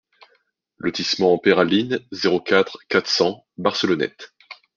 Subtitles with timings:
[0.79, 4.33] Lotissement Peyralines, zéro quatre, quatre cents Barcelonnette